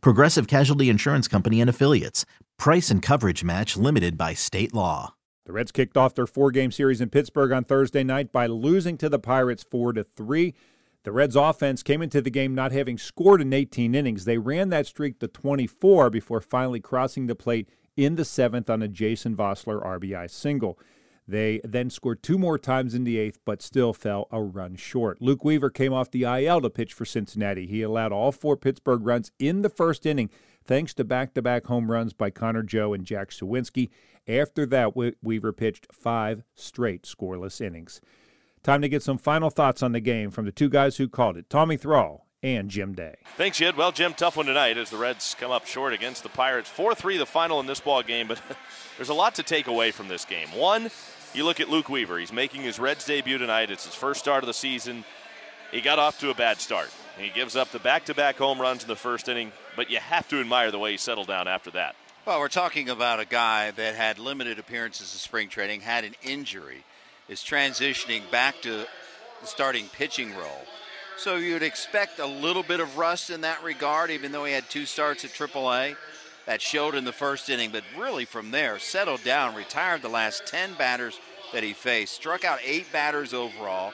[0.00, 2.24] Progressive Casualty Insurance Company and Affiliates.
[2.58, 5.14] Price and coverage match limited by state law.
[5.46, 9.08] The Reds kicked off their four-game series in Pittsburgh on Thursday night by losing to
[9.08, 10.54] the Pirates 4 to 3.
[11.02, 14.24] The Reds offense came into the game not having scored in 18 innings.
[14.24, 18.82] They ran that streak to 24 before finally crossing the plate in the 7th on
[18.82, 20.78] a Jason Vosler RBI single.
[21.26, 25.22] They then scored two more times in the eighth, but still fell a run short.
[25.22, 27.66] Luke Weaver came off the IL to pitch for Cincinnati.
[27.66, 30.28] He allowed all four Pittsburgh runs in the first inning,
[30.64, 33.88] thanks to back to back home runs by Connor Joe and Jack Suwinski.
[34.28, 38.00] After that, Weaver pitched five straight scoreless innings.
[38.62, 41.36] Time to get some final thoughts on the game from the two guys who called
[41.36, 43.16] it Tommy Thrall and Jim Day.
[43.36, 43.76] Thanks, Jed.
[43.76, 46.68] Well, Jim, tough one tonight as the Reds come up short against the Pirates.
[46.68, 48.40] 4 3 the final in this ball game, but
[48.96, 50.48] there's a lot to take away from this game.
[50.54, 50.90] One,
[51.34, 52.18] you look at Luke Weaver.
[52.18, 53.70] He's making his Reds debut tonight.
[53.70, 55.04] It's his first start of the season.
[55.72, 56.90] He got off to a bad start.
[57.18, 59.98] He gives up the back to back home runs in the first inning, but you
[59.98, 61.96] have to admire the way he settled down after that.
[62.26, 66.14] Well, we're talking about a guy that had limited appearances in spring training, had an
[66.22, 66.84] injury,
[67.28, 68.86] is transitioning back to
[69.40, 70.62] the starting pitching role.
[71.16, 74.68] So you'd expect a little bit of rust in that regard, even though he had
[74.70, 75.96] two starts at AAA
[76.46, 80.46] that showed in the first inning, but really from there settled down, retired the last
[80.46, 81.18] 10 batters
[81.52, 83.92] that he faced, struck out eight batters overall,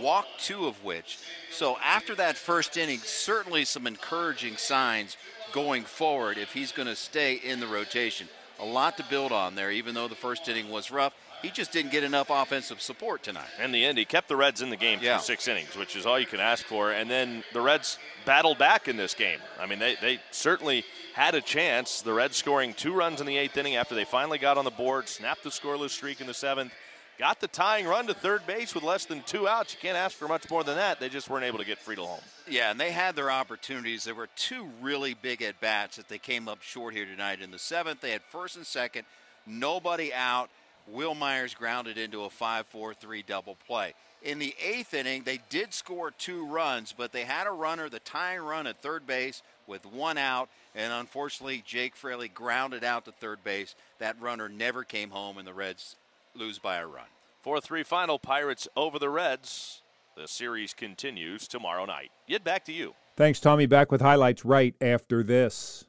[0.00, 1.18] walked two of which.
[1.50, 5.16] So after that first inning, certainly some encouraging signs
[5.52, 8.28] going forward if he's going to stay in the rotation.
[8.60, 11.14] A lot to build on there, even though the first inning was rough.
[11.42, 13.46] He just didn't get enough offensive support tonight.
[13.62, 15.18] In the end, he kept the Reds in the game yeah.
[15.18, 16.90] six innings, which is all you can ask for.
[16.90, 19.38] And then the Reds battled back in this game.
[19.60, 20.84] I mean, they, they certainly
[21.18, 22.00] had a chance.
[22.00, 24.70] The Reds scoring two runs in the eighth inning after they finally got on the
[24.70, 26.72] board, snapped the scoreless streak in the seventh,
[27.18, 29.74] got the tying run to third base with less than two outs.
[29.74, 31.00] You can't ask for much more than that.
[31.00, 32.20] They just weren't able to get Friedl home.
[32.48, 34.04] Yeah, and they had their opportunities.
[34.04, 37.40] There were two really big at bats that they came up short here tonight.
[37.42, 39.04] In the seventh, they had first and second,
[39.44, 40.50] nobody out.
[40.86, 43.94] Wil Myers grounded into a 5 4 3 double play.
[44.22, 47.98] In the eighth inning, they did score two runs, but they had a runner, the
[47.98, 53.12] tying run at third base with one out, and unfortunately, Jake Fraley grounded out to
[53.12, 53.74] third base.
[53.98, 55.96] That runner never came home, and the Reds
[56.34, 57.06] lose by a run.
[57.42, 59.82] 4 3 final, Pirates over the Reds.
[60.16, 62.10] The series continues tomorrow night.
[62.28, 62.94] Get back to you.
[63.16, 63.66] Thanks, Tommy.
[63.66, 65.84] Back with highlights right after this.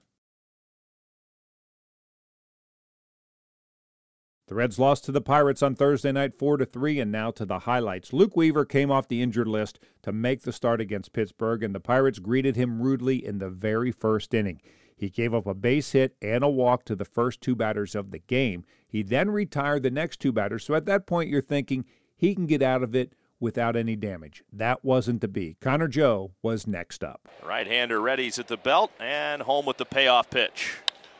[4.50, 7.46] The Reds lost to the Pirates on Thursday night 4 to 3 and now to
[7.46, 8.12] the highlights.
[8.12, 11.80] Luke Weaver came off the injured list to make the start against Pittsburgh and the
[11.80, 14.60] Pirates greeted him rudely in the very first inning.
[14.96, 18.10] He gave up a base hit and a walk to the first two batters of
[18.10, 18.66] the game.
[18.88, 20.66] He then retired the next two batters.
[20.66, 21.86] So at that point you're thinking
[22.16, 24.44] he can get out of it without any damage.
[24.52, 25.58] That wasn't to be.
[25.62, 27.30] Connor Joe was next up.
[27.46, 30.78] Right-hander readies at the belt and home with the payoff pitch.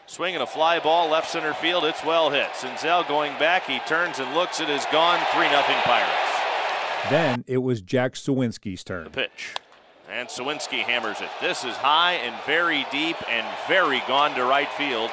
[0.10, 1.86] Swinging a fly ball left center field.
[1.86, 2.50] It's well hit.
[2.54, 3.68] Senzel going back.
[3.68, 4.60] He turns and looks.
[4.60, 5.20] It is gone.
[5.34, 7.12] 3 0 Pirates.
[7.12, 9.04] Then it was Jack Suwinski's turn.
[9.04, 9.54] The pitch.
[10.10, 11.30] And Suwinski hammers it.
[11.42, 15.12] This is high and very deep and very gone to right field.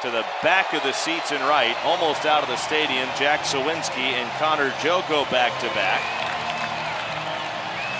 [0.00, 3.06] To the back of the seats in right, almost out of the stadium.
[3.18, 6.19] Jack Suwinski and Connor Joe go back to back.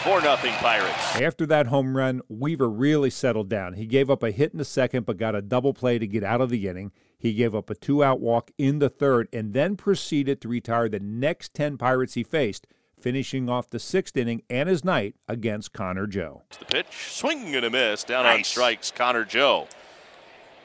[0.01, 1.21] 4 0 Pirates.
[1.21, 3.75] After that home run, Weaver really settled down.
[3.75, 6.25] He gave up a hit in the second, but got a double play to get
[6.25, 6.93] out of the inning.
[7.19, 10.89] He gave up a two out walk in the third and then proceeded to retire
[10.89, 12.67] the next 10 Pirates he faced,
[12.99, 16.45] finishing off the sixth inning and his night against Connor Joe.
[16.59, 18.39] The pitch, swinging and a miss, down nice.
[18.39, 19.69] on strikes, Connor Joe.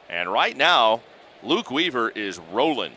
[0.09, 1.01] And right now,
[1.43, 2.93] Luke Weaver is rolling.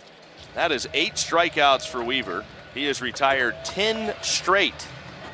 [0.54, 2.44] That is eight strikeouts for Weaver.
[2.74, 4.86] He has retired 10 straight.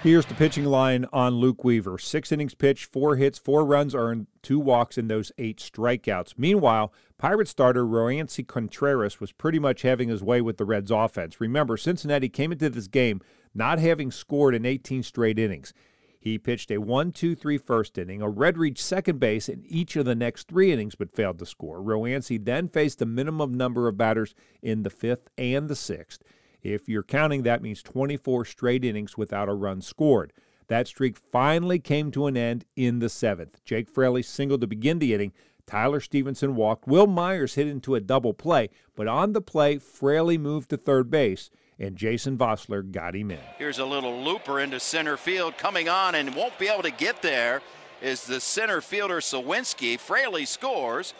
[0.05, 1.97] Here's the pitching line on Luke Weaver.
[1.97, 6.35] Six innings pitched, four hits, four runs earned, two walks, and those eight strikeouts.
[6.37, 11.41] Meanwhile, Pirate starter Roansy Contreras was pretty much having his way with the Reds offense.
[11.41, 13.23] Remember, Cincinnati came into this game
[13.55, 15.73] not having scored in 18 straight innings.
[16.21, 18.21] He pitched a 1 2 3 first inning.
[18.21, 21.47] A Red reached second base in each of the next three innings but failed to
[21.47, 21.81] score.
[21.81, 26.23] Roansy then faced the minimum number of batters in the fifth and the sixth.
[26.65, 30.33] If you're counting, that means 24 straight innings without a run scored.
[30.67, 33.63] That streak finally came to an end in the seventh.
[33.65, 35.33] Jake Fraley singled to begin the inning
[35.67, 36.87] Tyler Stephenson walked.
[36.87, 41.11] Wil Myers hit into a double play, but on the play, Fraley moved to third
[41.11, 43.41] base, and Jason Vosler got him in.
[43.59, 47.23] Here's a little looper into center field coming on and won't be able to get
[47.23, 47.63] there
[48.03, 49.99] is the center fielder Suwinski.
[49.99, 51.15] Fraley scores,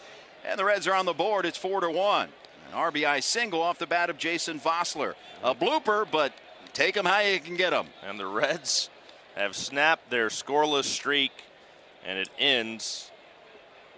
[0.45, 1.45] and the Reds are on the board.
[1.45, 2.29] It's 4 to 1.
[2.67, 5.13] An RBI single off the bat of Jason Vosler.
[5.43, 6.33] A blooper, but
[6.73, 7.87] take them how you can get them.
[8.03, 8.89] And the Reds
[9.35, 11.31] have snapped their scoreless streak,
[12.05, 13.11] and it ends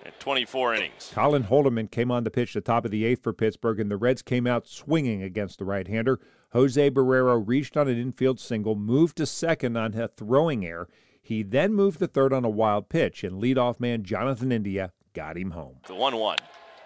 [0.05, 1.11] at 24 innings.
[1.13, 3.97] Colin Holderman came on the pitch the top of the eighth for Pittsburgh, and the
[3.97, 6.19] Reds came out swinging against the right hander.
[6.53, 10.87] Jose Barrero reached on an infield single, moved to second on a throwing error.
[11.21, 15.37] He then moved to third on a wild pitch, and leadoff man Jonathan India got
[15.37, 15.77] him home.
[15.87, 16.37] The 1 1.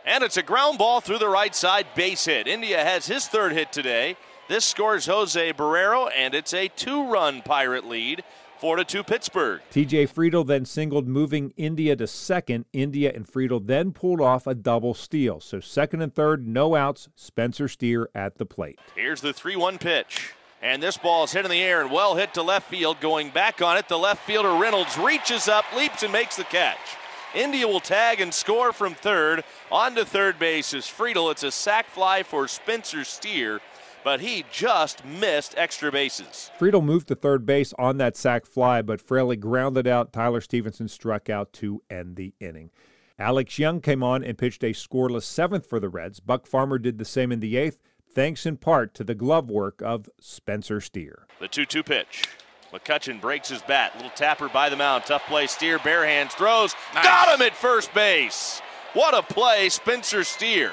[0.05, 2.47] And it's a ground ball through the right side base hit.
[2.47, 4.17] India has his third hit today.
[4.49, 8.23] This scores Jose Barrero, and it's a two run Pirate lead.
[8.59, 9.59] 4 to 2 Pittsburgh.
[9.71, 12.65] TJ Friedl then singled, moving India to second.
[12.71, 15.39] India and Friedl then pulled off a double steal.
[15.39, 17.09] So second and third, no outs.
[17.15, 18.77] Spencer Steer at the plate.
[18.95, 20.33] Here's the 3 1 pitch.
[20.61, 22.99] And this ball is hit in the air and well hit to left field.
[23.01, 26.77] Going back on it, the left fielder Reynolds reaches up, leaps, and makes the catch.
[27.33, 29.43] India will tag and score from third.
[29.71, 31.31] On to third base is Friedl.
[31.31, 33.61] It's a sac fly for Spencer Steer
[34.03, 36.51] but he just missed extra bases.
[36.59, 40.13] Friedl moved to third base on that sac fly, but Fraley grounded out.
[40.13, 42.71] Tyler Stephenson struck out to end the inning.
[43.19, 46.19] Alex Young came on and pitched a scoreless seventh for the Reds.
[46.19, 47.79] Buck Farmer did the same in the eighth,
[48.13, 51.27] thanks in part to the glove work of Spencer Steer.
[51.39, 52.23] The 2 2 pitch.
[52.73, 53.93] McCutchen breaks his bat.
[53.95, 55.05] Little tapper by the mound.
[55.05, 55.47] Tough play.
[55.47, 56.73] Steer, bare hands, throws.
[56.93, 57.03] Nice.
[57.03, 58.61] Got him at first base.
[58.93, 60.71] What a play, Spencer Steer.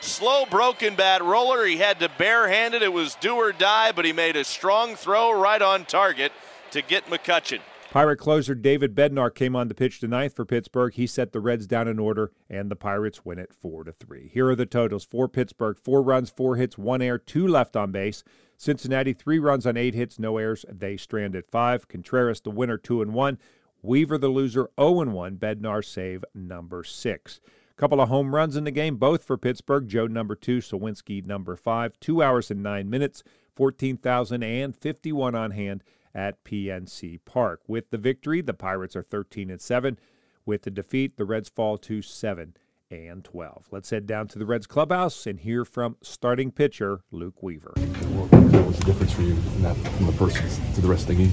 [0.00, 1.64] Slow broken bat roller.
[1.64, 2.82] He had to barehand it.
[2.82, 6.32] It was do or die, but he made a strong throw right on target
[6.72, 7.60] to get McCutchen.
[7.96, 10.92] Pirate closer David Bednar came on the pitch to ninth for Pittsburgh.
[10.92, 14.28] He set the Reds down in order, and the Pirates win it four to three.
[14.34, 17.92] Here are the totals for Pittsburgh: four runs, four hits, one error, two left on
[17.92, 18.22] base.
[18.58, 20.66] Cincinnati three runs on eight hits, no errors.
[20.70, 21.88] They stranded five.
[21.88, 23.38] Contreras the winner, two and one.
[23.80, 25.36] Weaver the loser, 0 and 1.
[25.38, 27.40] Bednar save number six.
[27.78, 29.88] Couple of home runs in the game, both for Pittsburgh.
[29.88, 31.98] Joe number two, Suwinski number five.
[31.98, 33.22] Two hours and nine minutes,
[33.54, 35.82] 14,051 on hand
[36.16, 37.60] at PNC Park.
[37.68, 39.98] With the victory, the Pirates are 13 and 7.
[40.46, 42.56] With the defeat, the Reds fall to 7
[42.90, 43.66] and 12.
[43.70, 47.74] Let's head down to the Reds clubhouse and hear from starting pitcher Luke Weaver.
[47.76, 50.36] What was the difference for you in that from the first
[50.74, 51.32] to the rest of the game?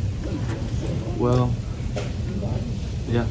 [1.18, 1.54] Well,
[3.08, 3.26] yeah,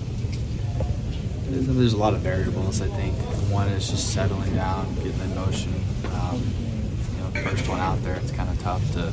[1.50, 2.80] there's a lot of variables.
[2.80, 3.14] I think
[3.50, 5.74] one is just settling down, getting in motion.
[6.12, 6.71] Um, you know,
[7.40, 9.12] first one out there, it's kind of tough to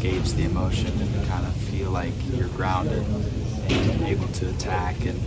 [0.00, 3.04] gauge the emotion and kind of feel like you're grounded
[3.68, 5.04] and able to attack.
[5.04, 5.18] And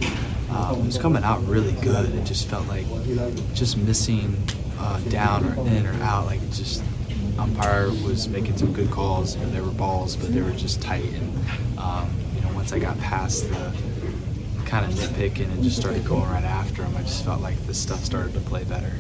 [0.50, 2.14] um, it was coming out really good.
[2.16, 2.86] It just felt like
[3.54, 4.38] just missing
[4.80, 6.26] uh, down or in or out.
[6.26, 6.84] Like just
[7.38, 9.36] umpire was making some good calls.
[9.36, 11.06] You know, there were balls, but they were just tight.
[11.06, 13.74] And um, you know, once I got past the
[14.74, 16.98] kind of nitpicking and just started going right after him.
[16.98, 18.92] I just felt like the stuff started to play better.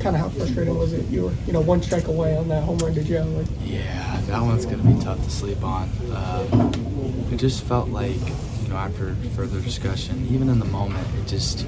[0.00, 1.06] Kind of how frustrating was it?
[1.08, 3.22] You were, you know, one strike away on that home run to Joe.
[3.36, 5.90] Like, yeah, that one's going to be tough to sleep on.
[6.14, 8.16] Um, it just felt like,
[8.62, 11.66] you know, after further discussion, even in the moment, it just,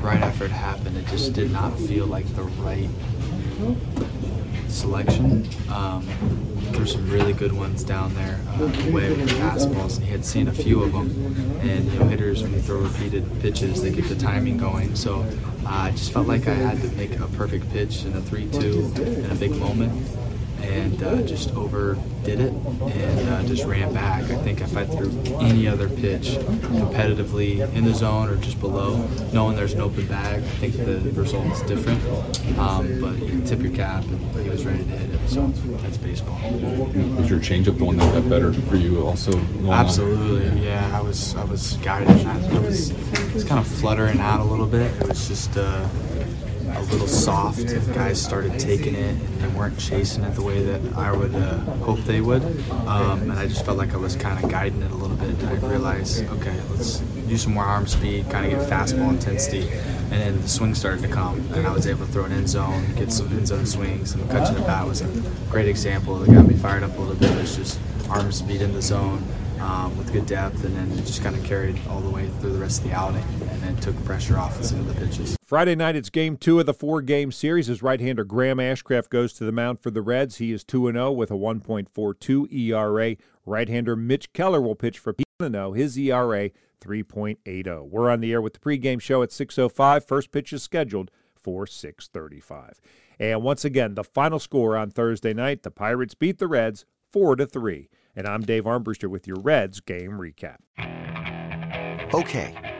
[0.00, 2.88] right after it happened, it just did not feel like the right
[4.76, 5.48] selection.
[5.70, 6.06] Um,
[6.72, 10.00] there's some really good ones down there uh, away with the fastballs.
[10.00, 11.10] He had seen a few of them,
[11.62, 14.94] and you know hitters when you throw repeated pitches, they get the timing going.
[14.94, 15.20] So
[15.64, 19.24] uh, I just felt like I had to make a perfect pitch in a 3-2
[19.24, 19.92] in a big moment,
[20.62, 24.24] and uh, just overdid it and uh, just ran back.
[24.24, 25.10] I think if I threw
[25.40, 28.96] any other pitch competitively in the zone or just below,
[29.32, 32.02] knowing there's an open bag, I think the result result's different.
[32.58, 35.28] Um, but you tip your cap, and he was ready to hit it.
[35.28, 35.46] So
[35.82, 36.38] that's baseball.
[37.16, 39.04] Was your changeup the one that got better for you?
[39.04, 40.48] Also, absolutely.
[40.48, 40.58] On?
[40.58, 42.08] Yeah, I was I was guided.
[42.26, 42.92] I was,
[43.34, 44.90] was kind of fluttering out a little bit.
[45.02, 45.56] It was just.
[45.56, 45.88] Uh,
[46.90, 47.64] little soft.
[47.94, 52.00] Guys started taking it and weren't chasing it the way that I would uh, hope
[52.00, 52.42] they would.
[52.86, 55.42] Um, and I just felt like I was kind of guiding it a little bit.
[55.44, 59.68] I realized, okay, let's do some more arm speed, kind of get fastball intensity.
[60.10, 62.48] And then the swing started to come, and I was able to throw an end
[62.48, 64.14] zone, get some end zone swings.
[64.14, 65.08] And catching the bat was a
[65.50, 67.30] great example that got me fired up a little bit.
[67.38, 69.24] It's just arm speed in the zone
[69.60, 72.58] um, with good depth, and then just kind of carried all the way through the
[72.58, 73.24] rest of the outing,
[73.66, 75.36] and took pressure off of some of the pitches.
[75.42, 79.10] Friday night, it's game two of the four game series as right hander Graham Ashcraft
[79.10, 80.36] goes to the mound for the Reds.
[80.36, 83.16] He is 2 0 with a 1.42 ERA.
[83.44, 85.68] Right-hander Mitch Keller will pitch for Pino.
[85.68, 85.72] Oh.
[85.72, 87.88] His ERA 3.80.
[87.88, 90.04] We're on the air with the pregame show at 6:05.
[90.04, 92.80] First pitch is scheduled for 6:35.
[93.18, 97.36] And once again, the final score on Thursday night: the Pirates beat the Reds four
[97.36, 97.88] to three.
[98.14, 100.56] And I'm Dave Armbruster with your Reds game recap.
[102.14, 102.54] Okay,